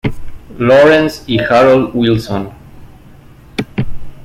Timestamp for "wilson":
1.93-2.49